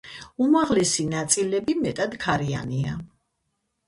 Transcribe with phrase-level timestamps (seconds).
[0.43, 2.95] უმაღლესი ნაწილები მეტად ქარიანია.